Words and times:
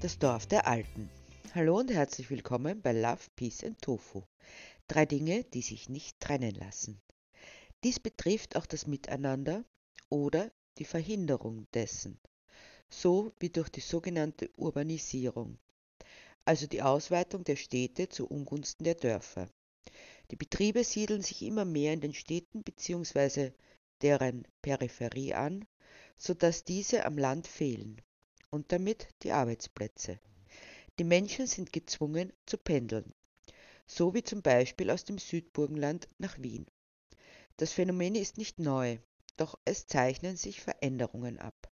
Das 0.00 0.18
Dorf 0.18 0.46
der 0.46 0.66
Alten. 0.66 1.10
Hallo 1.54 1.78
und 1.78 1.90
herzlich 1.90 2.30
willkommen 2.30 2.80
bei 2.80 2.92
Love, 2.92 3.20
Peace 3.36 3.62
and 3.64 3.82
Tofu. 3.82 4.22
Drei 4.88 5.04
Dinge, 5.04 5.44
die 5.44 5.60
sich 5.60 5.90
nicht 5.90 6.18
trennen 6.20 6.54
lassen. 6.54 7.02
Dies 7.84 8.00
betrifft 8.00 8.56
auch 8.56 8.64
das 8.64 8.86
Miteinander 8.86 9.62
oder 10.08 10.50
die 10.78 10.86
Verhinderung 10.86 11.66
dessen, 11.74 12.18
so 12.88 13.34
wie 13.40 13.50
durch 13.50 13.68
die 13.68 13.82
sogenannte 13.82 14.48
Urbanisierung, 14.56 15.58
also 16.46 16.66
die 16.66 16.80
Ausweitung 16.80 17.44
der 17.44 17.56
Städte 17.56 18.08
zu 18.08 18.26
Ungunsten 18.26 18.84
der 18.84 18.94
Dörfer. 18.94 19.50
Die 20.30 20.36
Betriebe 20.36 20.82
siedeln 20.82 21.20
sich 21.20 21.42
immer 21.42 21.66
mehr 21.66 21.92
in 21.92 22.00
den 22.00 22.14
Städten 22.14 22.62
bzw. 22.62 23.52
deren 24.00 24.48
Peripherie 24.62 25.34
an, 25.34 25.66
sodass 26.16 26.64
diese 26.64 27.04
am 27.04 27.18
Land 27.18 27.46
fehlen 27.46 28.00
und 28.50 28.72
damit 28.72 29.08
die 29.22 29.32
Arbeitsplätze. 29.32 30.18
Die 30.98 31.04
Menschen 31.04 31.46
sind 31.46 31.72
gezwungen 31.72 32.32
zu 32.46 32.58
pendeln, 32.58 33.14
so 33.86 34.12
wie 34.14 34.22
zum 34.22 34.42
Beispiel 34.42 34.90
aus 34.90 35.04
dem 35.04 35.18
Südburgenland 35.18 36.08
nach 36.18 36.38
Wien. 36.38 36.66
Das 37.56 37.72
Phänomen 37.72 38.14
ist 38.14 38.38
nicht 38.38 38.58
neu, 38.58 38.98
doch 39.36 39.58
es 39.64 39.86
zeichnen 39.86 40.36
sich 40.36 40.60
Veränderungen 40.60 41.38
ab, 41.38 41.70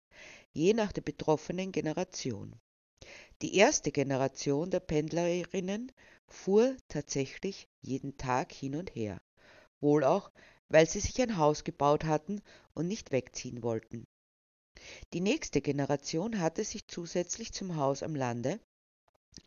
je 0.53 0.75
nach 0.75 0.93
der 0.93 1.03
betroffenen 1.03 1.73
Generation. 1.73 2.55
Die 3.43 3.57
erste 3.57 3.93
Generation 3.93 4.71
der 4.71 4.81
Pendlerinnen 4.81 5.93
fuhr 6.29 6.77
tatsächlich 6.89 7.69
jeden 7.81 8.17
Tag 8.17 8.53
hin 8.53 8.77
und 8.77 8.95
her, 8.95 9.21
wohl 9.81 10.05
auch, 10.05 10.31
weil 10.69 10.89
sie 10.89 11.01
sich 11.01 11.21
ein 11.21 11.37
Haus 11.37 11.65
gebaut 11.65 12.05
hatten 12.05 12.41
und 12.75 12.89
nicht 12.89 13.13
wegziehen 13.13 13.63
wollten. 13.63 14.07
Die 15.13 15.21
nächste 15.21 15.61
Generation 15.61 16.41
hatte 16.41 16.65
sich 16.65 16.87
zusätzlich 16.89 17.53
zum 17.53 17.77
Haus 17.77 18.03
am 18.03 18.15
Lande 18.15 18.61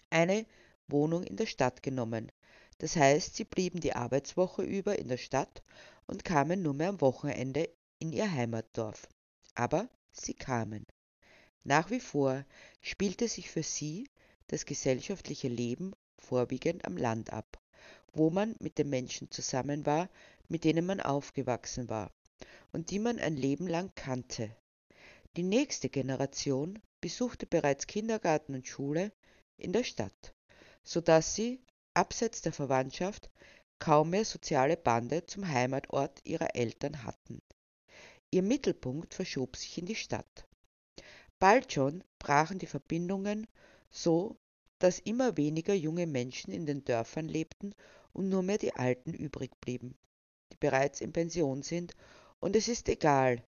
eine 0.10 0.46
Wohnung 0.88 1.24
in 1.24 1.38
der 1.38 1.46
Stadt 1.46 1.84
genommen. 1.84 2.32
Das 2.80 2.96
heißt, 2.96 3.36
sie 3.36 3.44
blieben 3.44 3.80
die 3.80 3.94
Arbeitswoche 3.94 4.64
über 4.64 4.98
in 4.98 5.08
der 5.08 5.18
Stadt 5.18 5.64
und 6.08 6.24
kamen 6.24 6.62
nur 6.62 6.74
mehr 6.74 6.90
am 6.90 7.02
Wochenende 7.02 7.70
in 8.00 8.12
ihr 8.12 8.32
Heimatdorf. 8.32 9.08
Aber 9.56 9.90
sie 10.12 10.34
kamen. 10.34 10.86
Nach 11.64 11.92
wie 11.92 12.00
vor 12.00 12.46
spielte 12.82 13.28
sich 13.28 13.50
für 13.50 13.64
sie 13.64 14.10
das 14.48 14.66
gesellschaftliche 14.66 15.50
Leben 15.50 15.94
vorwiegend 16.18 16.86
am 16.86 16.98
Land 16.98 17.32
ab, 17.32 17.62
wo 18.14 18.30
man 18.30 18.56
mit 18.60 18.78
den 18.78 18.90
Menschen 18.90 19.30
zusammen 19.30 19.86
war, 19.86 20.10
mit 20.48 20.64
denen 20.64 20.86
man 20.86 21.00
aufgewachsen 21.00 21.90
war 21.90 22.12
und 22.72 22.92
die 22.92 23.00
man 23.00 23.20
ein 23.20 23.36
Leben 23.36 23.68
lang 23.68 23.92
kannte. 23.96 24.56
Die 25.38 25.44
nächste 25.44 25.90
Generation 25.90 26.82
besuchte 27.02 27.46
bereits 27.46 27.86
Kindergarten 27.86 28.56
und 28.56 28.68
Schule 28.68 29.12
in 29.58 29.74
der 29.74 29.84
Stadt, 29.84 30.34
so 30.84 31.02
dass 31.02 31.36
sie, 31.36 31.62
abseits 31.94 32.42
der 32.42 32.54
Verwandtschaft, 32.54 33.30
kaum 33.78 34.10
mehr 34.10 34.26
soziale 34.26 34.76
Bande 34.76 35.26
zum 35.26 35.48
Heimatort 35.48 36.20
ihrer 36.24 36.56
Eltern 36.56 37.04
hatten. 37.04 37.42
Ihr 38.32 38.44
Mittelpunkt 38.44 39.14
verschob 39.14 39.56
sich 39.56 39.78
in 39.78 39.86
die 39.86 39.96
Stadt. 39.96 40.48
Bald 41.40 41.72
schon 41.72 42.04
brachen 42.20 42.60
die 42.60 42.66
Verbindungen 42.66 43.48
so, 43.90 44.38
dass 44.80 45.00
immer 45.00 45.38
weniger 45.38 45.74
junge 45.74 46.08
Menschen 46.08 46.52
in 46.52 46.66
den 46.66 46.84
Dörfern 46.84 47.28
lebten 47.28 47.74
und 48.14 48.30
nur 48.30 48.44
mehr 48.44 48.58
die 48.58 48.76
Alten 48.76 49.14
übrig 49.14 49.52
blieben, 49.62 49.98
die 50.52 50.58
bereits 50.58 51.02
in 51.02 51.14
Pension 51.14 51.64
sind, 51.64 51.96
und 52.40 52.56
es 52.56 52.68
ist 52.68 52.88
egal, 52.90 53.44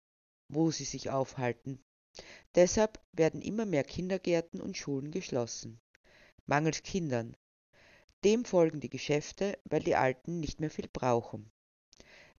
wo 0.49 0.71
sie 0.71 0.83
sich 0.83 1.09
aufhalten. 1.09 1.79
Deshalb 2.55 2.99
werden 3.13 3.41
immer 3.41 3.65
mehr 3.65 3.83
Kindergärten 3.83 4.59
und 4.59 4.75
Schulen 4.75 5.11
geschlossen. 5.11 5.79
Mangels 6.47 6.81
Kindern. 6.81 7.37
Dem 8.23 8.43
folgen 8.43 8.79
die 8.79 8.89
Geschäfte, 8.89 9.57
weil 9.63 9.81
die 9.81 9.95
Alten 9.95 10.39
nicht 10.39 10.59
mehr 10.59 10.71
viel 10.71 10.89
brauchen. 10.91 11.51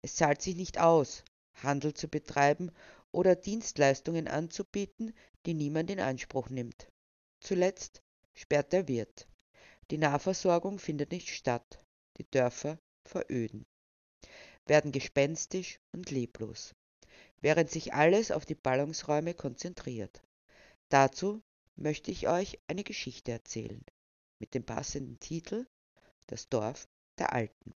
Es 0.03 0.17
zahlt 0.17 0.43
sich 0.43 0.57
nicht 0.57 0.79
aus, 0.79 1.25
Handel 1.55 1.95
zu 1.95 2.09
betreiben 2.09 2.73
oder 3.13 3.37
Dienstleistungen 3.37 4.29
anzubieten, 4.29 5.15
die 5.47 5.55
niemand 5.55 5.91
in 5.91 6.01
Anspruch 6.01 6.51
nimmt. 6.51 6.91
Zuletzt 7.41 8.03
sperrt 8.35 8.73
der 8.73 8.89
Wirt. 8.89 9.29
Die 9.91 9.99
Nahversorgung 9.99 10.79
findet 10.79 11.13
nicht 11.13 11.29
statt. 11.29 11.85
Die 12.19 12.29
Dörfer 12.31 12.79
veröden, 13.05 13.65
werden 14.67 14.93
gespenstisch 14.93 15.81
und 15.93 16.11
leblos 16.11 16.75
während 17.41 17.71
sich 17.71 17.95
alles 17.95 18.31
auf 18.31 18.45
die 18.45 18.55
Ballungsräume 18.55 19.35
konzentriert. 19.35 20.23
Dazu 20.89 21.43
möchte 21.77 22.11
ich 22.11 22.29
euch 22.29 22.59
eine 22.67 22.85
Geschichte 22.85 23.33
erzählen 23.33 23.85
mit 24.39 24.55
dem 24.55 24.65
passenden 24.65 25.19
Titel 25.21 25.67
Das 26.27 26.49
Dorf 26.49 26.89
der 27.19 27.33
Alten. 27.33 27.75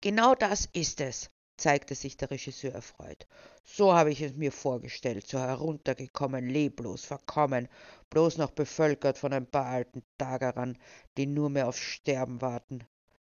Genau 0.00 0.34
das 0.34 0.68
ist 0.72 1.00
es, 1.00 1.30
zeigte 1.56 1.94
sich 1.94 2.16
der 2.16 2.30
Regisseur 2.30 2.72
erfreut. 2.72 3.26
So 3.64 3.94
habe 3.94 4.10
ich 4.10 4.20
es 4.20 4.34
mir 4.34 4.52
vorgestellt, 4.52 5.26
so 5.26 5.38
heruntergekommen, 5.38 6.48
leblos, 6.48 7.04
verkommen, 7.04 7.68
bloß 8.10 8.38
noch 8.38 8.50
bevölkert 8.50 9.18
von 9.18 9.32
ein 9.32 9.46
paar 9.46 9.66
alten 9.66 10.02
Tagerern, 10.18 10.78
die 11.16 11.26
nur 11.26 11.50
mehr 11.50 11.68
aufs 11.68 11.78
Sterben 11.78 12.40
warten. 12.40 12.86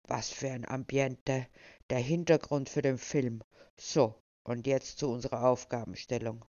Was 0.07 0.29
für 0.29 0.49
ein 0.49 0.67
Ambiente, 0.67 1.47
der 1.89 1.99
Hintergrund 1.99 2.69
für 2.69 2.81
den 2.81 2.97
Film. 2.97 3.43
So, 3.77 4.15
und 4.43 4.67
jetzt 4.67 4.99
zu 4.99 5.09
unserer 5.09 5.43
Aufgabenstellung. 5.45 6.45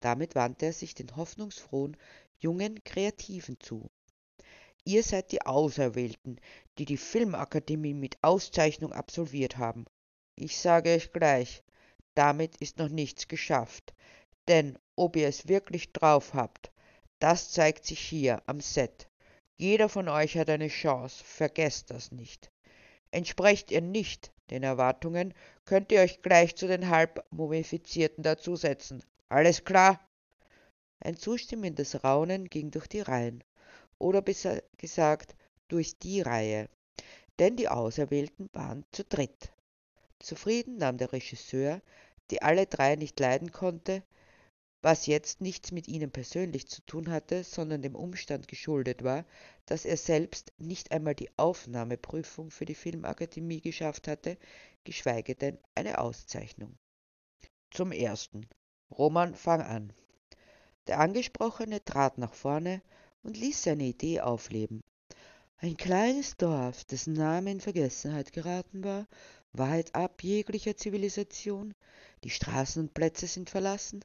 Damit 0.00 0.34
wandte 0.34 0.66
er 0.66 0.72
sich 0.72 0.94
den 0.94 1.16
hoffnungsfrohen, 1.16 1.96
jungen 2.38 2.82
Kreativen 2.84 3.58
zu. 3.60 3.90
Ihr 4.84 5.02
seid 5.02 5.32
die 5.32 5.42
Auserwählten, 5.42 6.40
die 6.78 6.84
die 6.84 6.96
Filmakademie 6.96 7.94
mit 7.94 8.16
Auszeichnung 8.22 8.92
absolviert 8.92 9.58
haben. 9.58 9.84
Ich 10.36 10.58
sage 10.58 10.94
euch 10.94 11.12
gleich, 11.12 11.62
damit 12.14 12.56
ist 12.58 12.78
noch 12.78 12.88
nichts 12.88 13.28
geschafft. 13.28 13.92
Denn 14.46 14.78
ob 14.96 15.16
ihr 15.16 15.28
es 15.28 15.48
wirklich 15.48 15.92
drauf 15.92 16.32
habt, 16.32 16.72
das 17.18 17.50
zeigt 17.50 17.84
sich 17.84 18.00
hier 18.00 18.42
am 18.46 18.60
Set. 18.60 19.08
Jeder 19.56 19.88
von 19.88 20.08
euch 20.08 20.38
hat 20.38 20.48
eine 20.48 20.68
Chance, 20.68 21.22
vergesst 21.24 21.90
das 21.90 22.12
nicht. 22.12 22.50
Entsprecht 23.10 23.70
ihr 23.72 23.80
nicht 23.80 24.32
den 24.50 24.62
Erwartungen, 24.62 25.34
könnt 25.64 25.92
ihr 25.92 26.00
euch 26.00 26.22
gleich 26.22 26.56
zu 26.56 26.66
den 26.66 26.88
halb 26.88 27.24
mumifizierten 27.30 28.22
dazusetzen. 28.22 29.02
Alles 29.28 29.64
klar? 29.64 30.00
Ein 31.00 31.16
zustimmendes 31.16 32.02
Raunen 32.02 32.48
ging 32.48 32.70
durch 32.70 32.88
die 32.88 33.00
Reihen, 33.00 33.44
oder 33.98 34.22
besser 34.22 34.62
gesagt 34.78 35.34
durch 35.68 35.98
die 35.98 36.20
Reihe, 36.20 36.68
denn 37.38 37.56
die 37.56 37.68
Auserwählten 37.68 38.48
waren 38.52 38.84
zu 38.92 39.04
dritt. 39.04 39.52
Zufrieden 40.18 40.78
nahm 40.78 40.98
der 40.98 41.12
Regisseur, 41.12 41.80
die 42.30 42.42
alle 42.42 42.66
drei 42.66 42.96
nicht 42.96 43.20
leiden 43.20 43.52
konnte, 43.52 44.02
was 44.80 45.06
jetzt 45.06 45.40
nichts 45.40 45.72
mit 45.72 45.88
ihnen 45.88 46.10
persönlich 46.10 46.68
zu 46.68 46.82
tun 46.82 47.10
hatte, 47.10 47.42
sondern 47.42 47.82
dem 47.82 47.96
Umstand 47.96 48.46
geschuldet 48.46 49.02
war, 49.02 49.24
dass 49.66 49.84
er 49.84 49.96
selbst 49.96 50.52
nicht 50.58 50.92
einmal 50.92 51.14
die 51.14 51.30
Aufnahmeprüfung 51.36 52.50
für 52.50 52.64
die 52.64 52.76
Filmakademie 52.76 53.60
geschafft 53.60 54.06
hatte, 54.06 54.38
geschweige 54.84 55.34
denn 55.34 55.58
eine 55.74 55.98
Auszeichnung. 55.98 56.78
Zum 57.70 57.92
ersten. 57.92 58.46
Roman, 58.90 59.34
fang 59.34 59.60
an. 59.60 59.92
Der 60.86 61.00
Angesprochene 61.00 61.84
trat 61.84 62.16
nach 62.16 62.32
vorne 62.32 62.80
und 63.22 63.36
ließ 63.36 63.64
seine 63.64 63.84
Idee 63.84 64.20
aufleben. 64.20 64.82
Ein 65.58 65.76
kleines 65.76 66.36
Dorf, 66.36 66.84
dessen 66.84 67.14
Name 67.14 67.50
in 67.50 67.60
Vergessenheit 67.60 68.32
geraten 68.32 68.84
war, 68.84 69.08
weit 69.52 69.94
ab 69.94 70.22
jeglicher 70.22 70.76
Zivilisation, 70.76 71.74
die 72.24 72.30
Straßen 72.30 72.82
und 72.82 72.94
Plätze 72.94 73.26
sind 73.26 73.50
verlassen, 73.50 74.04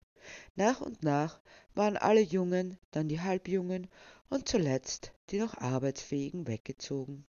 nach 0.55 0.81
und 0.81 1.03
nach 1.03 1.41
waren 1.75 1.97
alle 1.97 2.21
Jungen, 2.21 2.77
dann 2.91 3.09
die 3.09 3.21
Halbjungen 3.21 3.89
und 4.29 4.47
zuletzt 4.47 5.11
die 5.29 5.39
noch 5.39 5.57
Arbeitsfähigen 5.57 6.47
weggezogen. 6.47 7.25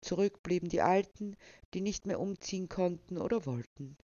Zurück 0.00 0.42
blieben 0.42 0.68
die 0.68 0.80
Alten, 0.80 1.36
die 1.74 1.80
nicht 1.80 2.06
mehr 2.06 2.18
umziehen 2.18 2.68
konnten 2.68 3.18
oder 3.18 3.46
wollten. 3.46 3.96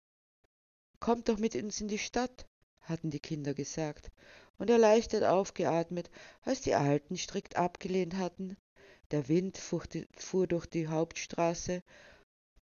Kommt 1.00 1.30
doch 1.30 1.38
mit 1.38 1.56
uns 1.56 1.82
in 1.82 1.88
die 1.88 1.98
Stadt, 1.98 2.48
hatten 2.82 3.10
die 3.10 3.20
Kinder 3.20 3.54
gesagt 3.54 4.12
und 4.58 4.70
erleichtert 4.70 5.24
aufgeatmet, 5.24 6.10
als 6.42 6.62
die 6.62 6.76
Alten 6.76 7.18
strikt 7.18 7.56
abgelehnt 7.56 8.16
hatten. 8.16 8.58
Der 9.12 9.28
Wind 9.28 9.58
fuhr 9.58 10.48
durch 10.48 10.66
die 10.66 10.88
Hauptstraße 10.88 11.82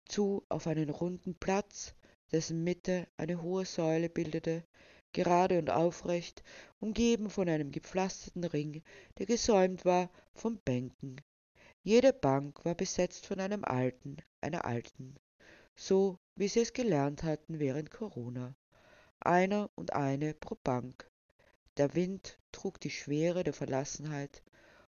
zu 0.07 0.45
auf 0.49 0.67
einen 0.67 0.91
runden 0.91 1.35
Platz, 1.35 1.95
dessen 2.33 2.65
Mitte 2.65 3.07
eine 3.17 3.43
hohe 3.43 3.65
Säule 3.65 4.09
bildete, 4.09 4.65
gerade 5.13 5.59
und 5.59 5.71
aufrecht, 5.71 6.43
umgeben 6.81 7.31
von 7.31 7.49
einem 7.49 7.71
gepflasterten 7.71 8.45
Ring, 8.45 8.83
der 9.19 9.27
gesäumt 9.27 9.85
war 9.85 10.11
von 10.35 10.59
Bänken. 10.59 11.21
Jede 11.83 12.13
Bank 12.13 12.65
war 12.65 12.75
besetzt 12.75 13.27
von 13.27 13.41
einem 13.41 13.65
Alten, 13.65 14.17
einer 14.41 14.65
Alten, 14.65 15.17
so 15.75 16.19
wie 16.37 16.49
sie 16.49 16.61
es 16.61 16.73
gelernt 16.73 17.23
hatten 17.23 17.59
während 17.59 17.91
Corona. 17.91 18.55
Einer 19.21 19.71
und 19.75 19.93
eine 19.93 20.35
pro 20.35 20.57
Bank. 20.63 21.11
Der 21.77 21.95
Wind 21.95 22.39
trug 22.53 22.81
die 22.81 22.91
Schwere 22.91 23.45
der 23.45 23.53
Verlassenheit 23.53 24.43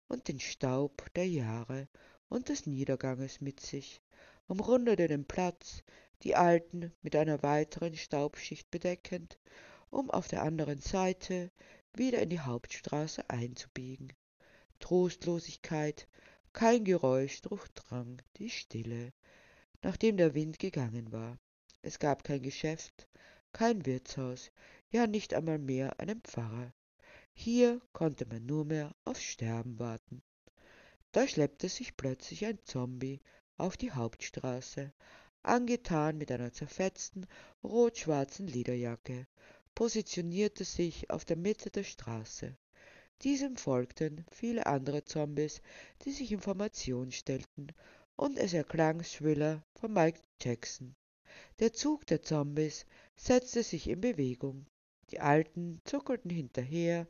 und 0.07 0.27
den 0.27 0.39
Staub 0.39 1.05
der 1.13 1.27
Jahre 1.27 1.87
und 2.27 2.49
des 2.49 2.65
Niederganges 2.65 3.41
mit 3.41 3.59
sich, 3.59 4.01
umrundete 4.49 5.07
den 5.07 5.25
Platz, 5.25 5.83
die 6.23 6.35
Alten 6.35 6.91
mit 7.03 7.15
einer 7.15 7.43
weiteren 7.43 7.95
Staubschicht 7.95 8.69
bedeckend, 8.71 9.37
um 9.91 10.09
auf 10.09 10.27
der 10.27 10.41
anderen 10.41 10.79
Seite 10.79 11.51
wieder 11.93 12.19
in 12.19 12.29
die 12.29 12.39
Hauptstraße 12.39 13.29
einzubiegen. 13.29 14.11
Trostlosigkeit, 14.79 16.07
kein 16.51 16.83
Geräusch 16.83 17.41
durchdrang 17.41 18.21
die 18.37 18.49
Stille, 18.49 19.13
nachdem 19.83 20.17
der 20.17 20.33
Wind 20.33 20.57
gegangen 20.57 21.11
war. 21.11 21.37
Es 21.83 21.99
gab 21.99 22.23
kein 22.23 22.41
Geschäft, 22.41 23.07
kein 23.53 23.85
Wirtshaus, 23.85 24.51
ja 24.89 25.05
nicht 25.05 25.35
einmal 25.35 25.59
mehr 25.59 25.99
einen 25.99 26.21
Pfarrer. 26.21 26.73
Hier 27.33 27.79
konnte 27.93 28.25
man 28.25 28.45
nur 28.47 28.65
mehr 28.65 28.95
aufs 29.05 29.23
Sterben 29.23 29.77
warten. 29.77 30.23
Da 31.11 31.27
schleppte 31.27 31.69
sich 31.69 31.95
plötzlich 31.95 32.45
ein 32.45 32.59
Zombie 32.63 33.21
auf 33.59 33.77
die 33.77 33.91
Hauptstraße, 33.91 34.91
angetan 35.43 36.17
mit 36.17 36.31
einer 36.31 36.51
zerfetzten 36.51 37.27
rot-schwarzen 37.63 38.47
Lederjacke, 38.47 39.27
positionierte 39.75 40.65
sich 40.65 41.09
auf 41.09 41.25
der 41.25 41.37
Mitte 41.37 41.69
der 41.69 41.83
Straße. 41.83 42.57
Diesem 43.21 43.57
folgten 43.57 44.25
viele 44.31 44.65
andere 44.65 45.03
Zombies, 45.03 45.61
die 46.03 46.11
sich 46.11 46.31
in 46.31 46.39
Formation 46.39 47.11
stellten, 47.11 47.67
und 48.15 48.37
es 48.37 48.53
erklang 48.53 49.01
Thriller 49.01 49.63
von 49.75 49.93
Mike 49.93 50.21
Jackson. 50.41 50.95
Der 51.59 51.73
Zug 51.73 52.05
der 52.07 52.21
Zombies 52.21 52.85
setzte 53.15 53.63
sich 53.63 53.87
in 53.89 54.01
Bewegung. 54.01 54.65
Die 55.11 55.19
Alten 55.19 55.81
zuckelten 55.85 56.29
hinterher, 56.29 57.07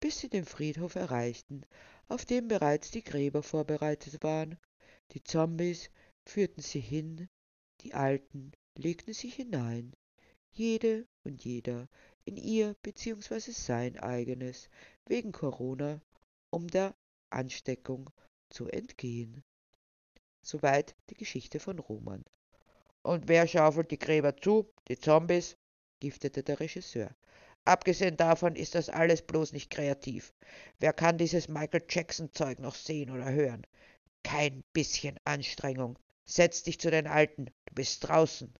bis 0.00 0.18
sie 0.18 0.28
den 0.28 0.44
Friedhof 0.44 0.94
erreichten, 0.96 1.62
auf 2.08 2.24
dem 2.24 2.48
bereits 2.48 2.90
die 2.90 3.04
Gräber 3.04 3.42
vorbereitet 3.42 4.22
waren. 4.22 4.58
Die 5.10 5.22
Zombies 5.24 5.90
führten 6.24 6.62
sie 6.62 6.80
hin, 6.80 7.28
die 7.80 7.94
Alten 7.94 8.52
legten 8.76 9.12
sich 9.12 9.34
hinein, 9.34 9.92
jede 10.52 11.06
und 11.24 11.44
jeder 11.44 11.88
in 12.24 12.36
ihr 12.36 12.74
bzw. 12.82 13.50
sein 13.50 13.98
eigenes, 13.98 14.68
wegen 15.06 15.32
Corona, 15.32 16.00
um 16.50 16.68
der 16.68 16.94
Ansteckung 17.30 18.10
zu 18.50 18.68
entgehen. 18.68 19.42
Soweit 20.42 20.94
die 21.10 21.14
Geschichte 21.14 21.58
von 21.58 21.78
Roman. 21.78 22.24
Und 23.02 23.28
wer 23.28 23.46
schaufelt 23.46 23.90
die 23.90 23.98
Gräber 23.98 24.36
zu? 24.36 24.72
Die 24.88 24.98
Zombies? 24.98 25.56
giftete 26.00 26.42
der 26.42 26.60
Regisseur. 26.60 27.14
Abgesehen 27.64 28.16
davon 28.16 28.56
ist 28.56 28.74
das 28.74 28.88
alles 28.88 29.22
bloß 29.22 29.52
nicht 29.52 29.70
kreativ. 29.70 30.34
Wer 30.80 30.92
kann 30.92 31.16
dieses 31.16 31.48
Michael 31.48 31.84
Jackson-Zeug 31.88 32.58
noch 32.58 32.74
sehen 32.74 33.10
oder 33.10 33.30
hören? 33.30 33.66
Kein 34.22 34.62
bisschen 34.72 35.18
Anstrengung. 35.24 35.98
Setz 36.24 36.62
dich 36.62 36.78
zu 36.78 36.90
den 36.90 37.06
Alten, 37.06 37.46
du 37.46 37.74
bist 37.74 38.06
draußen. 38.08 38.54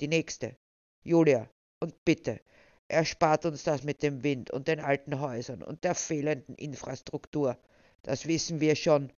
Die 0.00 0.08
nächste. 0.08 0.56
Julia, 1.02 1.50
und 1.80 2.04
bitte, 2.04 2.40
erspart 2.88 3.44
uns 3.44 3.64
das 3.64 3.82
mit 3.84 4.02
dem 4.02 4.22
Wind 4.22 4.50
und 4.50 4.68
den 4.68 4.80
alten 4.80 5.20
Häusern 5.20 5.62
und 5.62 5.84
der 5.84 5.94
fehlenden 5.94 6.54
Infrastruktur. 6.54 7.58
Das 8.02 8.26
wissen 8.26 8.60
wir 8.60 8.76
schon. 8.76 9.12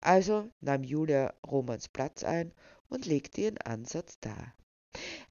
Also 0.00 0.50
nahm 0.60 0.82
Julia 0.82 1.34
Romans 1.46 1.88
Platz 1.88 2.24
ein 2.24 2.52
und 2.88 3.06
legte 3.06 3.42
ihren 3.42 3.58
Ansatz 3.58 4.18
dar. 4.20 4.54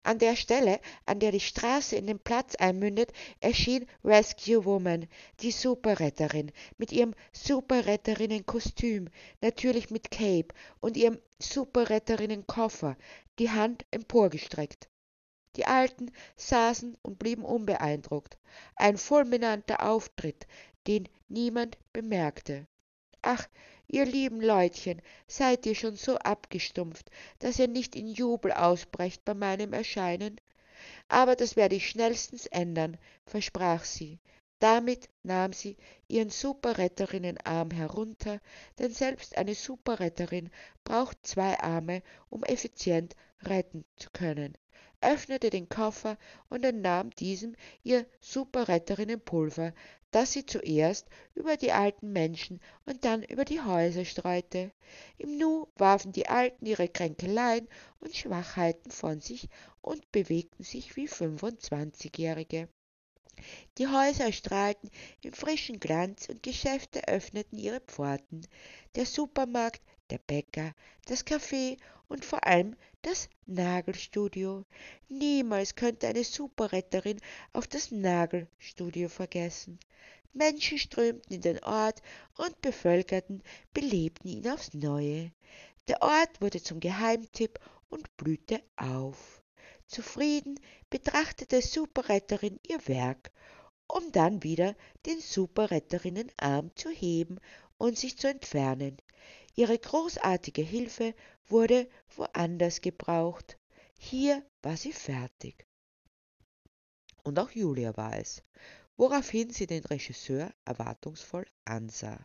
An 0.04 0.18
der 0.18 0.36
Stelle, 0.36 0.80
an 1.06 1.20
der 1.20 1.32
die 1.32 1.40
Straße 1.40 1.96
in 1.96 2.08
den 2.08 2.20
Platz 2.20 2.56
einmündet, 2.56 3.12
erschien 3.42 3.86
Rescue 4.04 4.64
Woman, 4.64 5.08
die 5.42 5.52
Superretterin, 5.52 6.52
mit 6.78 6.92
ihrem 6.92 7.14
Superretterinnen-Kostüm, 7.34 9.10
natürlich 9.42 9.90
mit 9.90 10.10
Cape 10.10 10.56
und 10.80 10.96
ihrem 10.96 11.20
Superretterinnen-Koffer, 11.40 12.98
die 13.40 13.50
Hand 13.50 13.86
emporgestreckt. 13.92 14.90
Die 15.56 15.66
Alten 15.66 16.12
saßen 16.38 16.98
und 17.02 17.20
blieben 17.20 17.44
unbeeindruckt. 17.44 18.38
Ein 18.76 18.98
fulminanter 18.98 19.84
Auftritt, 19.84 20.48
den 20.88 21.10
niemand 21.28 21.78
bemerkte. 21.92 22.68
Ach, 23.22 23.48
ihr 23.88 24.06
lieben 24.06 24.42
Leutchen, 24.42 25.02
seid 25.28 25.66
ihr 25.66 25.76
schon 25.76 25.96
so 25.96 26.18
abgestumpft, 26.18 27.10
dass 27.40 27.60
ihr 27.60 27.68
nicht 27.68 27.96
in 27.96 28.08
Jubel 28.08 28.52
ausbrecht 28.52 29.26
bei 29.26 29.34
meinem 29.34 29.74
Erscheinen? 29.74 30.40
Aber 31.10 31.36
das 31.36 31.56
werde 31.56 31.76
ich 31.76 31.90
schnellstens 31.90 32.46
ändern, 32.46 32.98
versprach 33.26 33.84
sie. 33.84 34.20
Damit 34.60 35.10
nahm 35.24 35.54
sie 35.54 35.78
ihren 36.08 36.30
Superretterinnenarm 36.30 37.72
herunter, 37.72 38.42
denn 38.78 38.92
selbst 38.92 39.38
eine 39.38 39.56
Superretterin 39.56 40.50
braucht 40.84 41.26
zwei 41.26 41.60
Arme, 41.60 42.04
um 42.30 42.44
effizient 42.44 43.16
retten 43.42 43.86
zu 43.96 44.10
können 44.12 44.58
öffnete 45.02 45.50
den 45.50 45.70
Koffer 45.70 46.18
und 46.50 46.66
entnahm 46.66 47.10
diesem 47.12 47.56
ihr 47.84 48.06
Superretterinnenpulver, 48.20 49.74
das 50.12 50.34
sie 50.34 50.46
zuerst 50.46 51.08
über 51.36 51.56
die 51.56 51.72
alten 51.72 52.12
Menschen 52.12 52.60
und 52.86 53.06
dann 53.06 53.24
über 53.24 53.46
die 53.46 53.62
Häuser 53.62 54.06
streute. 54.06 54.72
Im 55.18 55.38
Nu 55.38 55.68
warfen 55.76 56.12
die 56.12 56.28
Alten 56.28 56.66
ihre 56.66 56.90
Kränkeleien 56.90 57.68
und 58.00 58.16
Schwachheiten 58.16 58.92
von 58.92 59.22
sich 59.22 59.48
und 59.82 60.12
bewegten 60.12 60.64
sich 60.64 60.96
wie 60.96 61.08
fünfundzwanzigjährige. 61.08 62.68
Die 63.78 63.88
Häuser 63.88 64.32
strahlten 64.32 64.90
im 65.22 65.34
frischen 65.34 65.80
Glanz 65.80 66.30
und 66.30 66.44
Geschäfte 66.44 67.08
öffneten 67.08 67.58
ihre 67.58 67.80
Pforten. 67.82 68.48
Der 68.96 69.06
Supermarkt, 69.06 69.82
der 70.10 70.18
Bäcker, 70.18 70.74
das 71.06 71.26
Café 71.26 71.78
und 72.08 72.26
vor 72.26 72.46
allem 72.46 72.76
das 73.02 73.30
Nagelstudio. 73.46 74.66
Niemals 75.08 75.76
könnte 75.76 76.08
eine 76.08 76.24
Superretterin 76.24 77.20
auf 77.54 77.68
das 77.68 77.92
Nagelstudio 77.92 79.10
vergessen. 79.10 79.80
Menschen 80.34 80.78
strömten 80.78 81.34
in 81.34 81.42
den 81.42 81.64
Ort 81.64 82.02
und 82.38 82.62
bevölkerten, 82.62 83.42
belebten 83.74 84.30
ihn 84.30 84.50
aufs 84.50 84.74
Neue. 84.74 85.32
Der 85.88 86.02
Ort 86.02 86.42
wurde 86.42 86.62
zum 86.62 86.80
Geheimtipp 86.80 87.60
und 87.90 88.16
blühte 88.18 88.62
auf. 88.76 89.39
Zufrieden 89.90 90.60
betrachtete 90.92 91.64
Superretterin 91.64 92.60
ihr 92.68 92.88
Werk, 92.88 93.32
um 93.88 94.12
dann 94.12 94.44
wieder 94.44 94.76
den 95.08 95.20
Superretterinnenarm 95.20 96.76
zu 96.76 96.90
heben 96.90 97.40
und 97.80 97.98
sich 97.98 98.16
zu 98.16 98.30
entfernen. 98.30 98.98
Ihre 99.56 99.80
großartige 99.80 100.62
Hilfe 100.62 101.16
wurde 101.48 101.90
woanders 102.16 102.82
gebraucht. 102.82 103.58
Hier 103.98 104.46
war 104.62 104.78
sie 104.78 104.94
fertig. 104.94 105.66
Und 107.24 107.40
auch 107.40 107.50
Julia 107.50 107.98
war 107.98 108.16
es, 108.18 108.44
woraufhin 108.96 109.50
sie 109.50 109.66
den 109.66 109.84
Regisseur 109.86 110.54
erwartungsvoll 110.66 111.48
ansah. 111.66 112.24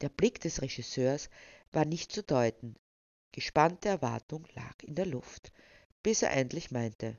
Der 0.00 0.08
Blick 0.08 0.40
des 0.40 0.62
Regisseurs 0.62 1.28
war 1.70 1.84
nicht 1.84 2.12
zu 2.12 2.22
deuten. 2.22 2.76
Gespannte 3.36 3.88
Erwartung 3.88 4.44
lag 4.54 4.82
in 4.82 4.96
der 4.96 5.06
Luft, 5.06 5.52
bis 6.02 6.22
er 6.22 6.32
endlich 6.32 6.72
meinte 6.72 7.16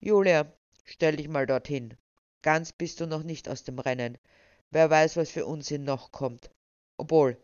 Julia, 0.00 0.50
stell 0.84 1.16
dich 1.16 1.28
mal 1.28 1.46
dorthin. 1.46 1.98
Ganz 2.40 2.72
bist 2.72 3.00
du 3.00 3.06
noch 3.06 3.22
nicht 3.22 3.48
aus 3.48 3.62
dem 3.64 3.78
Rennen. 3.78 4.16
Wer 4.70 4.88
weiß, 4.88 5.16
was 5.16 5.30
für 5.30 5.44
Unsinn 5.44 5.84
noch 5.84 6.12
kommt 6.12 6.50
obwohl 6.96 7.36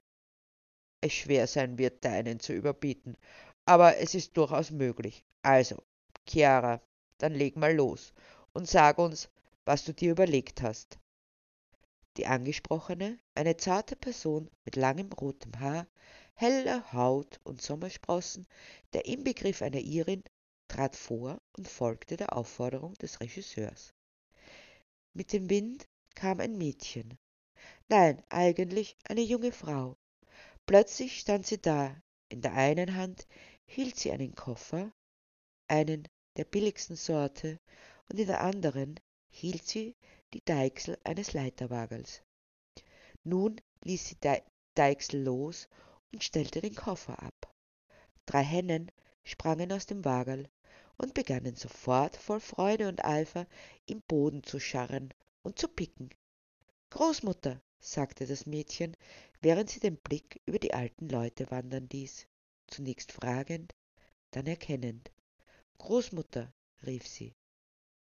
es 1.01 1.12
schwer 1.12 1.47
sein 1.47 1.79
wird, 1.79 2.05
deinen 2.05 2.41
zu 2.41 2.53
überbieten. 2.53 3.17
Aber 3.65 3.99
es 3.99 4.15
ist 4.15 4.37
durchaus 4.37 4.71
möglich. 4.71 5.25
Also, 5.43 5.83
Chiara, 6.27 6.81
dann 7.19 7.35
leg 7.35 7.57
mal 7.57 7.75
los 7.75 8.12
und 8.53 8.69
sag 8.69 8.99
uns, 8.99 9.29
was 9.65 9.85
du 9.85 9.93
dir 9.93 10.12
überlegt 10.12 10.62
hast. 10.62 10.99
Die 12.16 12.26
angesprochene, 12.26 13.19
eine 13.35 13.57
zarte 13.57 13.97
Person 13.97 14.50
mit 14.64 14.76
langem 14.76 15.12
rotem 15.12 15.59
Haar, 15.61 15.87
heller 16.35 16.92
Haut 16.92 17.40
und 17.45 17.62
Sommersprossen, 17.62 18.47
der 18.92 19.07
Inbegriff 19.07 19.62
einer 19.62 19.81
Irin, 19.81 20.23
trat 20.69 20.97
vor 20.97 21.40
und 21.57 21.69
folgte 21.69 22.16
der 22.16 22.37
Aufforderung 22.37 22.95
des 22.95 23.21
Regisseurs. 23.21 23.95
Mit 25.14 25.33
dem 25.33 25.49
Wind 25.50 25.88
kam 26.14 26.40
ein 26.40 26.57
Mädchen, 26.57 27.19
Nein, 27.88 28.23
eigentlich 28.31 28.97
eine 29.04 29.21
junge 29.21 29.52
Frau. 29.52 29.97
Plötzlich 30.66 31.21
stand 31.21 31.47
sie 31.47 31.61
da. 31.61 31.95
In 32.28 32.40
der 32.40 32.54
einen 32.54 32.97
Hand 32.97 33.28
hielt 33.66 33.97
sie 33.97 34.11
einen 34.11 34.35
Koffer, 34.35 34.92
einen 35.69 36.09
der 36.37 36.45
billigsten 36.45 36.97
Sorte, 36.97 37.61
und 38.09 38.19
in 38.19 38.26
der 38.26 38.40
anderen 38.40 38.99
hielt 39.28 39.66
sie 39.66 39.95
die 40.35 40.45
Deichsel 40.45 40.99
eines 41.05 41.33
Leiterwagels. 41.33 42.23
Nun 43.25 43.61
ließ 43.85 44.09
sie 44.09 44.17
die 44.17 44.39
Deichsel 44.75 45.23
los 45.23 45.69
und 46.12 46.25
stellte 46.25 46.61
den 46.61 46.75
Koffer 46.75 47.23
ab. 47.23 47.55
Drei 48.27 48.43
Hennen 48.43 48.91
sprangen 49.25 49.73
aus 49.73 49.87
dem 49.87 50.05
Wagel, 50.05 50.49
und 51.03 51.15
begannen 51.15 51.57
sofort 51.57 52.17
voll 52.17 52.41
Freude 52.41 52.89
und 52.89 53.05
Eifer 53.05 53.47
im 53.87 54.03
Boden 54.03 54.45
zu 54.45 54.61
scharren 54.61 55.12
und 55.43 55.59
zu 55.59 55.69
picken. 55.69 56.11
Großmutter, 56.91 57.61
sagte 57.81 58.27
das 58.27 58.47
Mädchen, 58.47 58.97
während 59.41 59.69
sie 59.69 59.81
den 59.81 59.97
Blick 59.97 60.41
über 60.47 60.61
die 60.61 60.73
alten 60.73 61.09
Leute 61.09 61.51
wandern 61.51 61.89
ließ, 61.91 62.29
zunächst 62.69 63.11
fragend, 63.11 63.75
dann 64.31 64.47
erkennend. 64.47 65.11
Großmutter, 65.79 66.53
rief 66.87 67.07
sie. 67.09 67.35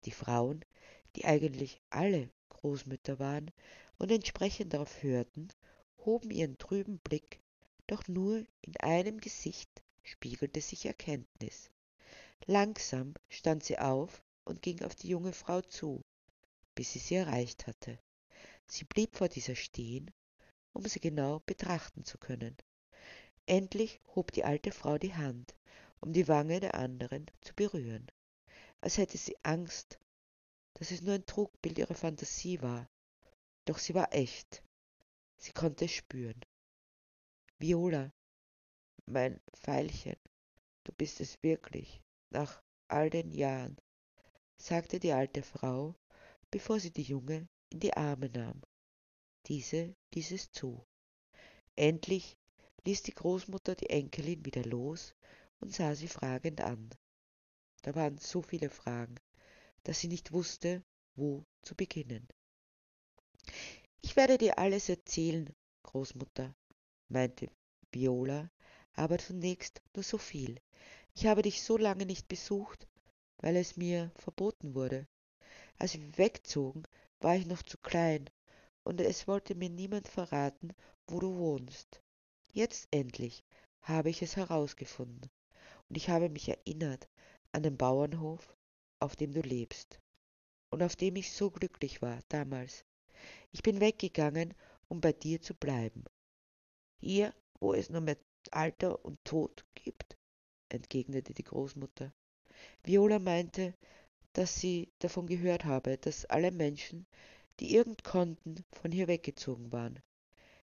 Die 0.05 0.11
Frauen, 0.11 0.63
die 1.15 1.25
eigentlich 1.25 1.81
alle 1.89 2.29
Großmütter 2.49 3.19
waren 3.19 3.51
und 3.97 4.11
entsprechend 4.11 4.73
darauf 4.73 5.03
hörten, 5.03 5.49
hoben 6.05 6.31
ihren 6.31 6.57
trüben 6.57 6.99
Blick, 6.99 7.41
doch 7.87 8.07
nur 8.07 8.45
in 8.61 8.77
einem 8.77 9.19
Gesicht 9.19 9.83
spiegelte 10.03 10.61
sich 10.61 10.85
Erkenntnis. 10.85 11.69
Langsam 12.45 13.13
stand 13.29 13.63
sie 13.63 13.79
auf 13.79 14.23
und 14.43 14.61
ging 14.61 14.83
auf 14.83 14.95
die 14.95 15.07
junge 15.07 15.33
Frau 15.33 15.61
zu, 15.61 16.03
bis 16.75 16.93
sie 16.93 16.99
sie 16.99 17.15
erreicht 17.15 17.67
hatte. 17.67 17.99
Sie 18.67 18.83
blieb 18.83 19.15
vor 19.15 19.29
dieser 19.29 19.55
stehen, 19.55 20.11
um 20.73 20.85
sie 20.85 20.99
genau 20.99 21.41
betrachten 21.45 22.03
zu 22.03 22.17
können. 22.17 22.57
Endlich 23.45 23.99
hob 24.15 24.31
die 24.31 24.43
alte 24.43 24.71
Frau 24.71 24.97
die 24.97 25.13
Hand, 25.13 25.55
um 25.99 26.13
die 26.13 26.27
Wange 26.27 26.59
der 26.59 26.75
anderen 26.75 27.29
zu 27.41 27.53
berühren, 27.53 28.07
als 28.81 28.97
hätte 28.97 29.17
sie 29.17 29.37
Angst, 29.43 29.99
dass 30.75 30.91
es 30.91 31.01
nur 31.01 31.15
ein 31.15 31.25
Trugbild 31.25 31.77
ihrer 31.77 31.95
Fantasie 31.95 32.61
war. 32.61 32.89
Doch 33.65 33.77
sie 33.77 33.93
war 33.93 34.13
echt. 34.13 34.63
Sie 35.37 35.51
konnte 35.51 35.85
es 35.85 35.91
spüren. 35.91 36.41
Viola, 37.59 38.11
mein 39.05 39.39
Veilchen, 39.53 40.17
du 40.83 40.91
bist 40.93 41.21
es 41.21 41.41
wirklich, 41.43 42.01
nach 42.29 42.61
all 42.87 43.09
den 43.09 43.31
Jahren, 43.31 43.77
sagte 44.57 44.99
die 44.99 45.11
alte 45.11 45.43
Frau, 45.43 45.95
bevor 46.51 46.79
sie 46.79 46.91
die 46.91 47.03
Junge 47.03 47.47
in 47.69 47.79
die 47.79 47.93
Arme 47.93 48.29
nahm. 48.29 48.61
Diese 49.47 49.95
ließ 50.13 50.31
es 50.31 50.51
zu. 50.51 50.85
Endlich 51.75 52.37
ließ 52.85 53.03
die 53.03 53.13
Großmutter 53.13 53.75
die 53.75 53.89
Enkelin 53.89 54.45
wieder 54.45 54.63
los 54.63 55.15
und 55.59 55.73
sah 55.73 55.95
sie 55.95 56.07
fragend 56.07 56.61
an. 56.61 56.89
Da 57.81 57.95
waren 57.95 58.17
so 58.17 58.41
viele 58.41 58.69
Fragen, 58.69 59.15
dass 59.83 59.99
sie 59.99 60.07
nicht 60.07 60.31
wusste, 60.31 60.83
wo 61.15 61.45
zu 61.61 61.75
beginnen. 61.75 62.27
Ich 64.01 64.15
werde 64.15 64.37
dir 64.37 64.57
alles 64.57 64.89
erzählen, 64.89 65.53
Großmutter, 65.83 66.55
meinte 67.09 67.49
Viola, 67.91 68.49
aber 68.93 69.17
zunächst 69.17 69.81
nur 69.93 70.03
so 70.03 70.17
viel. 70.17 70.59
Ich 71.13 71.25
habe 71.25 71.41
dich 71.41 71.61
so 71.61 71.77
lange 71.77 72.05
nicht 72.05 72.27
besucht, 72.27 72.87
weil 73.37 73.55
es 73.55 73.77
mir 73.77 74.11
verboten 74.15 74.73
wurde. 74.75 75.07
Als 75.77 75.95
wir 75.95 76.17
wegzogen, 76.17 76.83
war 77.19 77.35
ich 77.35 77.45
noch 77.45 77.61
zu 77.61 77.77
klein, 77.77 78.29
und 78.83 78.99
es 78.99 79.27
wollte 79.27 79.55
mir 79.55 79.69
niemand 79.69 80.07
verraten, 80.07 80.73
wo 81.07 81.19
du 81.19 81.37
wohnst. 81.37 82.01
Jetzt 82.51 82.87
endlich 82.91 83.43
habe 83.81 84.09
ich 84.09 84.21
es 84.21 84.35
herausgefunden, 84.35 85.29
und 85.89 85.97
ich 85.97 86.09
habe 86.09 86.29
mich 86.29 86.49
erinnert 86.49 87.07
an 87.51 87.63
den 87.63 87.77
Bauernhof, 87.77 88.55
auf 89.03 89.17
dem 89.17 89.33
du 89.33 89.41
lebst, 89.41 89.99
und 90.69 90.81
auf 90.81 90.95
dem 90.95 91.17
ich 91.17 91.33
so 91.33 91.51
glücklich 91.51 92.01
war 92.01 92.19
damals. 92.29 92.85
Ich 93.51 93.61
bin 93.61 93.81
weggegangen, 93.81 94.53
um 94.87 95.01
bei 95.01 95.11
dir 95.11 95.41
zu 95.41 95.53
bleiben. 95.53 96.05
Hier, 97.01 97.33
wo 97.59 97.73
es 97.73 97.89
nur 97.89 97.99
mehr 97.99 98.15
Alter 98.51 99.03
und 99.03 99.23
Tod 99.25 99.65
gibt, 99.75 100.15
entgegnete 100.69 101.33
die 101.33 101.43
Großmutter. 101.43 102.13
Viola 102.83 103.19
meinte, 103.19 103.73
dass 104.31 104.55
sie 104.55 104.93
davon 104.99 105.27
gehört 105.27 105.65
habe, 105.65 105.97
dass 105.97 106.23
alle 106.25 106.51
Menschen, 106.51 107.05
die 107.59 107.75
irgend 107.75 108.05
konnten, 108.05 108.63
von 108.71 108.93
hier 108.93 109.09
weggezogen 109.09 109.73
waren. 109.73 109.99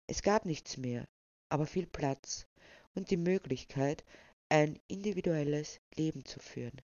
Es 0.06 0.20
gab 0.20 0.44
nichts 0.44 0.76
mehr, 0.76 1.08
aber 1.48 1.64
viel 1.64 1.86
Platz 1.86 2.46
und 2.94 3.10
die 3.10 3.16
Möglichkeit, 3.16 4.04
ein 4.50 4.78
individuelles 4.88 5.80
Leben 5.94 6.26
zu 6.26 6.38
führen. 6.38 6.82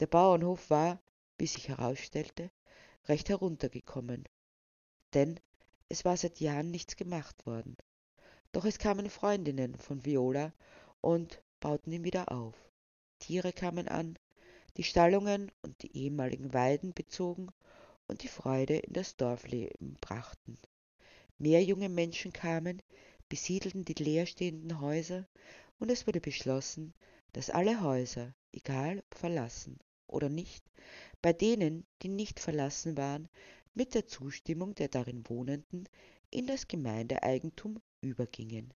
Der 0.00 0.06
Bauernhof 0.08 0.70
war, 0.70 1.00
wie 1.38 1.46
sich 1.46 1.68
herausstellte, 1.68 2.50
recht 3.06 3.28
heruntergekommen, 3.28 4.24
denn 5.14 5.38
es 5.88 6.04
war 6.04 6.16
seit 6.16 6.40
Jahren 6.40 6.70
nichts 6.70 6.96
gemacht 6.96 7.46
worden. 7.46 7.76
Doch 8.50 8.64
es 8.64 8.78
kamen 8.78 9.08
Freundinnen 9.08 9.76
von 9.76 10.04
Viola 10.04 10.52
und 11.00 11.42
bauten 11.60 11.92
ihn 11.92 12.04
wieder 12.04 12.32
auf. 12.32 12.54
Tiere 13.20 13.52
kamen 13.52 13.86
an, 13.88 14.18
die 14.76 14.82
Stallungen 14.82 15.52
und 15.62 15.82
die 15.82 15.96
ehemaligen 15.96 16.52
Weiden 16.52 16.92
bezogen 16.92 17.50
und 18.08 18.22
die 18.22 18.28
Freude 18.28 18.78
in 18.78 18.92
das 18.92 19.16
Dorfleben 19.16 19.96
brachten. 20.00 20.58
Mehr 21.38 21.62
junge 21.62 21.88
Menschen 21.88 22.32
kamen, 22.32 22.82
besiedelten 23.28 23.84
die 23.84 23.94
leerstehenden 23.94 24.80
Häuser 24.80 25.28
und 25.78 25.90
es 25.90 26.06
wurde 26.06 26.20
beschlossen, 26.20 26.94
dass 27.32 27.50
alle 27.50 27.80
Häuser, 27.80 28.34
egal 28.54 28.98
ob 29.00 29.18
verlassen 29.18 29.78
oder 30.06 30.28
nicht, 30.28 30.64
bei 31.20 31.32
denen, 31.32 31.86
die 32.02 32.08
nicht 32.08 32.38
verlassen 32.38 32.96
waren, 32.96 33.28
mit 33.74 33.94
der 33.94 34.06
Zustimmung 34.06 34.74
der 34.74 34.88
darin 34.88 35.28
Wohnenden 35.28 35.88
in 36.30 36.46
das 36.46 36.68
Gemeindeeigentum 36.68 37.80
übergingen. 38.00 38.72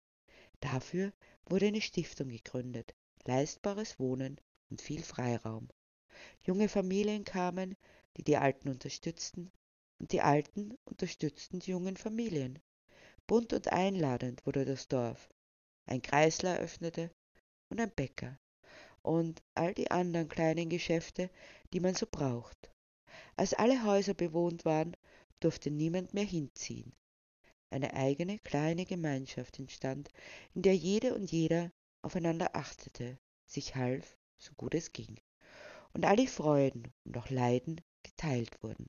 Dafür 0.61 1.13
wurde 1.45 1.67
eine 1.67 1.83
Stiftung 1.83 2.29
gegründet, 2.29 2.95
leistbares 3.25 3.99
Wohnen 3.99 4.41
und 4.71 4.81
viel 4.81 5.03
Freiraum. 5.03 5.69
Junge 6.43 6.69
Familien 6.69 7.25
kamen, 7.25 7.77
die 8.17 8.25
die 8.25 8.39
Alten 8.39 8.71
unterstützten, 8.71 9.51
und 9.99 10.13
die 10.13 10.23
Alten 10.23 10.77
unterstützten 10.85 11.61
die 11.61 11.71
jungen 11.71 11.97
Familien. 11.97 12.59
Bunt 13.27 13.53
und 13.53 13.69
einladend 13.69 14.47
wurde 14.47 14.65
das 14.65 14.89
Dorf. 14.89 15.29
Ein 15.85 16.01
Kreisler 16.01 16.59
öffnete 16.59 17.11
und 17.69 17.81
ein 17.81 17.91
Bäcker 17.91 18.39
und 19.07 19.43
all 19.55 19.73
die 19.73 19.91
anderen 19.91 20.29
kleinen 20.29 20.69
Geschäfte, 20.69 21.31
die 21.73 21.81
man 21.81 21.95
so 21.95 22.07
braucht. 22.11 22.71
Als 23.37 23.55
alle 23.55 23.85
Häuser 23.85 24.15
bewohnt 24.15 24.65
waren, 24.65 24.97
durfte 25.41 25.71
niemand 25.71 26.13
mehr 26.13 26.25
hinziehen. 26.25 26.93
Eine 27.71 27.95
eigene 27.95 28.39
kleine 28.41 28.85
Gemeinschaft 28.85 29.59
entstand, 29.59 30.09
in 30.55 30.63
der 30.63 30.75
jede 30.75 31.15
und 31.15 31.31
jeder 31.31 31.71
aufeinander 32.03 32.57
achtete, 32.57 33.19
sich 33.45 33.77
half, 33.77 34.17
so 34.39 34.53
gut 34.57 34.75
es 34.75 34.93
ging, 34.93 35.17
und 35.93 36.05
alle 36.05 36.27
Freuden 36.27 36.93
und 37.05 37.17
auch 37.17 37.31
Leiden 37.31 37.81
geteilt 38.03 38.63
wurden. 38.63 38.89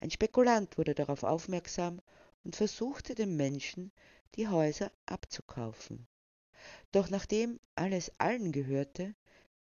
Ein 0.00 0.10
Spekulant 0.10 0.78
wurde 0.78 0.94
darauf 0.94 1.22
aufmerksam 1.22 2.00
und 2.44 2.56
versuchte 2.56 3.14
den 3.14 3.36
Menschen 3.36 3.92
die 4.34 4.48
Häuser 4.48 4.90
abzukaufen. 5.06 6.06
Doch 6.92 7.10
nachdem 7.10 7.58
alles 7.74 8.12
allen 8.18 8.52
gehörte, 8.52 9.14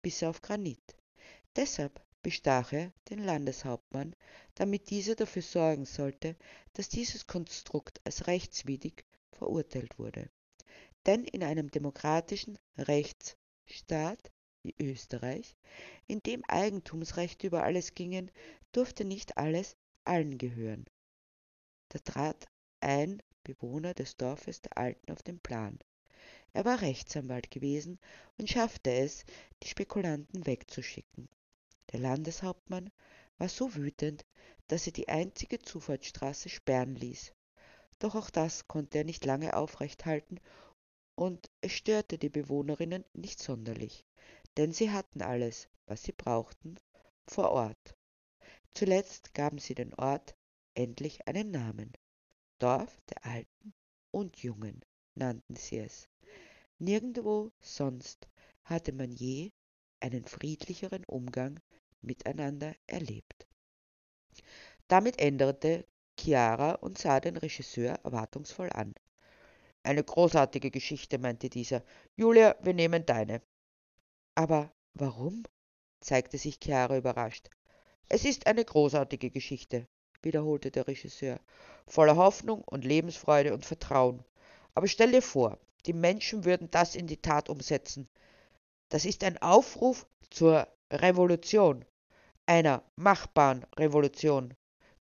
bis 0.01 0.23
auf 0.23 0.41
Granit. 0.41 0.95
Deshalb 1.55 2.01
bestach 2.21 2.73
er 2.73 2.91
den 3.09 3.19
Landeshauptmann, 3.19 4.15
damit 4.55 4.89
dieser 4.89 5.15
dafür 5.15 5.41
sorgen 5.41 5.85
sollte, 5.85 6.35
dass 6.73 6.89
dieses 6.89 7.27
Konstrukt 7.27 8.01
als 8.03 8.27
rechtswidrig 8.27 9.05
verurteilt 9.31 9.97
wurde. 9.99 10.29
Denn 11.05 11.23
in 11.23 11.43
einem 11.43 11.71
demokratischen 11.71 12.57
Rechtsstaat 12.77 14.31
wie 14.63 14.75
Österreich, 14.79 15.55
in 16.07 16.19
dem 16.19 16.43
Eigentumsrechte 16.45 17.47
über 17.47 17.63
alles 17.63 17.95
gingen, 17.95 18.31
durfte 18.71 19.05
nicht 19.05 19.37
alles 19.37 19.77
allen 20.03 20.37
gehören. 20.37 20.85
Da 21.89 21.99
trat 21.99 22.45
ein 22.81 23.23
Bewohner 23.43 23.93
des 23.93 24.17
Dorfes 24.17 24.61
der 24.61 24.77
Alten 24.77 25.11
auf 25.11 25.23
den 25.23 25.39
Plan. 25.39 25.79
Er 26.53 26.65
war 26.65 26.81
Rechtsanwalt 26.81 27.51
gewesen 27.51 27.99
und 28.37 28.49
schaffte 28.49 28.91
es, 28.91 29.25
die 29.63 29.67
Spekulanten 29.67 30.45
wegzuschicken. 30.45 31.29
Der 31.91 31.99
Landeshauptmann 31.99 32.89
war 33.37 33.49
so 33.49 33.75
wütend, 33.75 34.25
dass 34.67 34.85
er 34.85 34.93
die 34.93 35.09
einzige 35.09 35.59
Zufahrtsstraße 35.59 36.49
sperren 36.49 36.95
ließ. 36.95 37.33
Doch 37.99 38.15
auch 38.15 38.29
das 38.29 38.67
konnte 38.67 38.99
er 38.99 39.03
nicht 39.03 39.25
lange 39.25 39.55
aufrecht 39.55 40.05
halten, 40.05 40.39
und 41.15 41.49
es 41.61 41.73
störte 41.73 42.17
die 42.17 42.29
Bewohnerinnen 42.29 43.03
nicht 43.13 43.43
sonderlich, 43.43 44.05
denn 44.57 44.71
sie 44.71 44.91
hatten 44.91 45.21
alles, 45.21 45.67
was 45.85 46.03
sie 46.03 46.13
brauchten, 46.13 46.75
vor 47.27 47.51
Ort. 47.51 47.97
Zuletzt 48.73 49.33
gaben 49.33 49.59
sie 49.59 49.75
den 49.75 49.93
Ort 49.95 50.35
endlich 50.75 51.27
einen 51.27 51.51
Namen. 51.51 51.91
Dorf 52.59 53.01
der 53.09 53.25
Alten 53.25 53.73
und 54.11 54.41
Jungen 54.41 54.85
nannten 55.15 55.55
sie 55.55 55.79
es. 55.79 56.07
Nirgendwo 56.81 57.51
sonst 57.59 58.29
hatte 58.63 58.93
man 58.93 59.11
je 59.11 59.51
einen 59.99 60.23
friedlicheren 60.23 61.03
Umgang 61.03 61.59
miteinander 62.01 62.73
erlebt. 62.87 63.47
Damit 64.87 65.19
änderte 65.19 65.85
Chiara 66.17 66.75
und 66.75 66.97
sah 66.97 67.19
den 67.19 67.35
Regisseur 67.35 67.95
erwartungsvoll 68.05 68.69
an. 68.71 68.93
Eine 69.83 70.05
großartige 70.05 70.71
Geschichte, 70.71 71.17
meinte 71.17 71.49
dieser. 71.49 71.83
Julia, 72.15 72.55
wir 72.61 72.73
nehmen 72.73 73.05
deine. 73.05 73.41
Aber 74.35 74.71
warum? 74.93 75.43
zeigte 75.99 76.37
sich 76.37 76.59
Chiara 76.63 76.97
überrascht. 76.97 77.49
Es 78.07 78.23
ist 78.23 78.47
eine 78.47 78.63
großartige 78.63 79.31
Geschichte, 79.31 79.85
wiederholte 80.21 80.71
der 80.71 80.87
Regisseur, 80.87 81.41
voller 81.87 82.15
Hoffnung 82.15 82.63
und 82.63 82.85
Lebensfreude 82.85 83.53
und 83.53 83.65
Vertrauen. 83.65 84.23
Aber 84.75 84.87
stell 84.87 85.11
dir 85.11 85.21
vor, 85.21 85.59
die 85.85 85.93
Menschen 85.93 86.45
würden 86.45 86.69
das 86.71 86.95
in 86.95 87.07
die 87.07 87.21
Tat 87.21 87.49
umsetzen. 87.49 88.09
Das 88.89 89.05
ist 89.05 89.23
ein 89.23 89.37
Aufruf 89.41 90.07
zur 90.29 90.67
Revolution, 90.91 91.85
einer 92.45 92.83
machbaren 92.95 93.65
Revolution. 93.77 94.53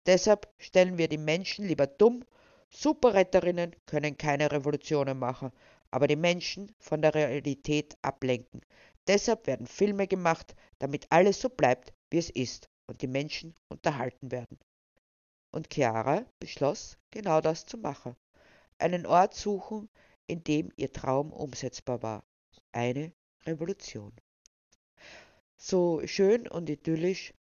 Deshalb 0.06 0.52
stellen 0.59 0.99
wir 0.99 1.09
die 1.09 1.18
Menschen 1.18 1.66
lieber 1.66 1.87
dumm. 1.87 2.25
Superretterinnen 2.71 3.75
können 3.87 4.18
keine 4.18 4.50
Revolutionen 4.50 5.18
machen, 5.18 5.52
aber 5.90 6.09
die 6.09 6.16
Menschen 6.16 6.75
von 6.78 7.00
der 7.00 7.14
Realität 7.14 7.97
ablenken. 8.02 8.61
Deshalb 9.06 9.47
werden 9.47 9.66
Filme 9.66 10.09
gemacht, 10.09 10.54
damit 10.80 11.06
alles 11.11 11.40
so 11.40 11.49
bleibt, 11.49 11.92
wie 12.11 12.18
es 12.18 12.30
ist 12.30 12.68
und 12.88 13.02
die 13.02 13.06
Menschen 13.06 13.54
unterhalten 13.68 14.30
werden. 14.30 14.59
Und 15.52 15.73
Chiara 15.73 16.25
beschloss, 16.40 16.99
genau 17.11 17.40
das 17.40 17.66
zu 17.66 17.78
machen. 17.78 18.16
Einen 18.78 19.06
Ort 19.06 19.35
suchen, 19.35 19.88
in 20.26 20.45
dem 20.45 20.73
ihr 20.76 20.92
Traum 20.92 21.33
umsetzbar 21.33 22.02
war. 22.02 22.25
Eine 22.73 23.12
Revolution. 23.45 24.12
So 25.56 26.06
schön 26.06 26.47
und 26.49 26.68
idyllisch 26.68 27.33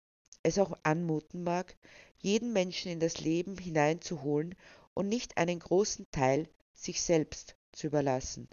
es 0.42 0.58
auch 0.58 0.78
anmuten 0.82 1.42
mag, 1.42 1.76
jeden 2.18 2.52
Menschen 2.52 2.92
in 2.92 3.00
das 3.00 3.20
Leben 3.20 3.58
hineinzuholen 3.58 4.54
und 4.94 5.08
nicht 5.08 5.36
einen 5.36 5.58
großen 5.58 6.06
Teil 6.10 6.48
sich 6.72 7.02
selbst 7.02 7.56
zu 7.72 7.88
überlassen. 7.88 8.48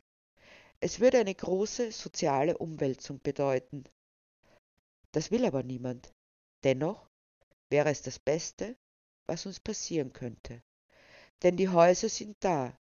Es 0.80 1.00
würde 1.00 1.20
eine 1.20 1.36
große 1.36 1.92
soziale 1.92 2.58
Umwälzung 2.58 3.22
bedeuten. 3.22 3.84
Das 5.12 5.30
will 5.30 5.46
aber 5.46 5.62
niemand. 5.62 6.14
Dennoch 6.64 7.08
wäre 7.70 7.90
es 7.90 8.02
das 8.02 8.18
Beste, 8.18 8.76
was 9.28 9.46
uns 9.46 9.60
passieren 9.60 10.12
könnte. 10.12 10.64
Denn 11.44 11.58
die 11.58 11.70
Häuser 11.70 12.10
sind 12.10 12.36
da. 12.40 12.78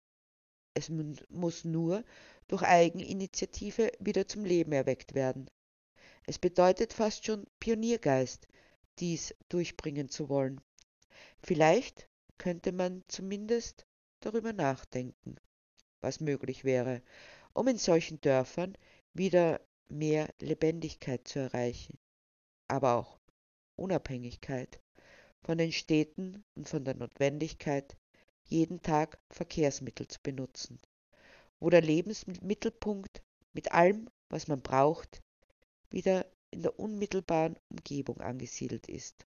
Es 0.73 0.89
muss 1.29 1.65
nur 1.65 2.03
durch 2.47 2.63
Eigeninitiative 2.63 3.91
wieder 3.99 4.27
zum 4.27 4.45
Leben 4.45 4.71
erweckt 4.71 5.13
werden. 5.13 5.49
Es 6.25 6.39
bedeutet 6.39 6.93
fast 6.93 7.25
schon 7.25 7.47
Pioniergeist, 7.59 8.47
dies 8.99 9.35
durchbringen 9.49 10.09
zu 10.09 10.29
wollen. 10.29 10.61
Vielleicht 11.41 12.07
könnte 12.37 12.71
man 12.71 13.03
zumindest 13.07 13.85
darüber 14.19 14.53
nachdenken, 14.53 15.35
was 16.01 16.19
möglich 16.19 16.63
wäre, 16.63 17.01
um 17.53 17.67
in 17.67 17.77
solchen 17.77 18.21
Dörfern 18.21 18.77
wieder 19.13 19.59
mehr 19.89 20.29
Lebendigkeit 20.39 21.27
zu 21.27 21.39
erreichen, 21.39 21.97
aber 22.67 22.95
auch 22.95 23.19
Unabhängigkeit 23.75 24.79
von 25.41 25.57
den 25.57 25.71
Städten 25.71 26.43
und 26.55 26.69
von 26.69 26.85
der 26.85 26.95
Notwendigkeit, 26.95 27.97
jeden 28.49 28.81
Tag 28.81 29.19
Verkehrsmittel 29.29 30.07
zu 30.07 30.19
benutzen, 30.21 30.79
wo 31.59 31.69
der 31.69 31.81
Lebensmittelpunkt 31.81 33.23
mit 33.53 33.71
allem, 33.71 34.09
was 34.29 34.47
man 34.47 34.61
braucht, 34.61 35.21
wieder 35.89 36.25
in 36.51 36.63
der 36.63 36.79
unmittelbaren 36.79 37.57
Umgebung 37.69 38.19
angesiedelt 38.21 38.87
ist. 38.87 39.25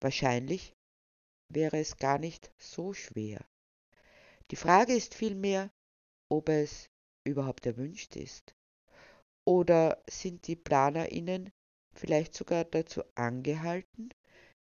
Wahrscheinlich 0.00 0.74
wäre 1.48 1.78
es 1.78 1.96
gar 1.96 2.18
nicht 2.18 2.50
so 2.58 2.92
schwer. 2.92 3.44
Die 4.50 4.56
Frage 4.56 4.94
ist 4.94 5.14
vielmehr, 5.14 5.70
ob 6.28 6.48
es 6.48 6.90
überhaupt 7.24 7.66
erwünscht 7.66 8.16
ist. 8.16 8.54
Oder 9.44 10.02
sind 10.08 10.46
die 10.46 10.56
Planerinnen 10.56 11.52
vielleicht 11.94 12.34
sogar 12.34 12.64
dazu 12.64 13.02
angehalten, 13.14 14.10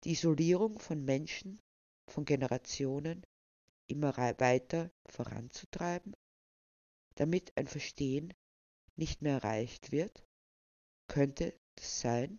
die 0.05 0.13
Isolierung 0.13 0.79
von 0.79 1.05
Menschen, 1.05 1.61
von 2.09 2.25
Generationen 2.25 3.27
immer 3.87 4.17
weiter 4.17 4.91
voranzutreiben, 5.07 6.15
damit 7.17 7.57
ein 7.57 7.67
Verstehen 7.67 8.33
nicht 8.97 9.23
mehr 9.23 9.35
erreicht 9.35 9.93
wird? 9.93 10.25
Könnte 11.09 11.55
das 11.77 12.01
sein, 12.01 12.39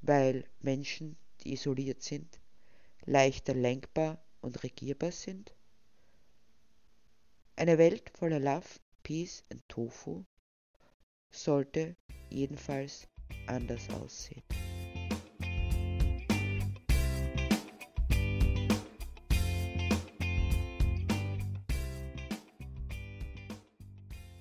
weil 0.00 0.44
Menschen, 0.60 1.16
die 1.40 1.54
isoliert 1.54 2.02
sind, 2.02 2.40
leichter 3.04 3.54
lenkbar 3.54 4.24
und 4.40 4.62
regierbar 4.62 5.12
sind? 5.12 5.54
Eine 7.56 7.78
Welt 7.78 8.10
voller 8.10 8.38
Love, 8.38 8.68
Peace 9.02 9.44
und 9.50 9.68
Tofu 9.68 10.24
sollte 11.30 11.96
jedenfalls 12.30 13.08
anders 13.46 13.88
aussehen. 13.90 14.42